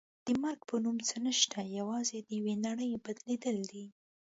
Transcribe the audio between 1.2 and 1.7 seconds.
نشته